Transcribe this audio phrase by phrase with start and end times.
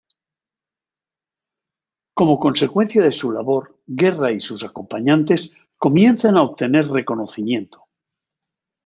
[2.15, 7.85] Como consecuencia de su labor, Guerra y sus acompañantes comienzan a obtener reconocimiento.